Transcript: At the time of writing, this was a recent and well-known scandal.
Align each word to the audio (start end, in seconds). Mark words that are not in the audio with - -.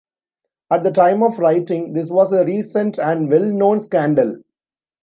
At 0.71 0.81
the 0.81 0.89
time 0.89 1.21
of 1.21 1.37
writing, 1.37 1.93
this 1.93 2.09
was 2.09 2.31
a 2.31 2.43
recent 2.43 2.97
and 2.97 3.29
well-known 3.29 3.81
scandal. 3.83 4.37